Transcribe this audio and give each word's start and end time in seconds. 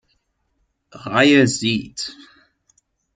Reihe 0.95 1.45
sieht“. 1.45 2.17